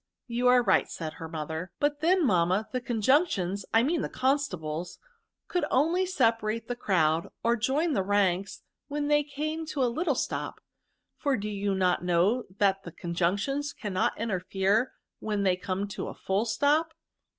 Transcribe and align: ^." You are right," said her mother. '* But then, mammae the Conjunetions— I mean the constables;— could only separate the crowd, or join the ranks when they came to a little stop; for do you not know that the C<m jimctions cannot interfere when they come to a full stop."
^." 0.01 0.03
You 0.27 0.47
are 0.47 0.63
right," 0.63 0.89
said 0.89 1.13
her 1.17 1.29
mother. 1.29 1.71
'* 1.75 1.79
But 1.79 1.99
then, 2.01 2.25
mammae 2.25 2.63
the 2.71 2.81
Conjunetions— 2.81 3.65
I 3.79 3.83
mean 3.83 4.01
the 4.01 4.09
constables;— 4.09 4.97
could 5.47 5.63
only 5.69 6.07
separate 6.07 6.67
the 6.67 6.75
crowd, 6.75 7.29
or 7.43 7.55
join 7.55 7.93
the 7.93 8.01
ranks 8.01 8.63
when 8.87 9.09
they 9.09 9.21
came 9.23 9.63
to 9.67 9.83
a 9.83 9.85
little 9.93 10.15
stop; 10.15 10.59
for 11.17 11.37
do 11.37 11.49
you 11.49 11.75
not 11.75 12.03
know 12.03 12.45
that 12.57 12.81
the 12.81 12.91
C<m 12.91 13.13
jimctions 13.13 13.77
cannot 13.77 14.17
interfere 14.19 14.93
when 15.19 15.43
they 15.43 15.55
come 15.55 15.87
to 15.89 16.07
a 16.07 16.15
full 16.15 16.45
stop." 16.45 16.95